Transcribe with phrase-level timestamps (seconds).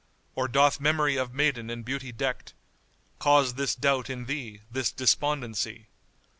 [0.33, 2.55] Or doth memory of maiden in beauty deckt
[2.85, 5.89] * Cause this doubt in thee, this despondency?